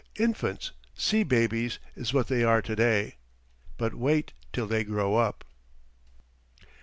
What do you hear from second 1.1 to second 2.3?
babies, is what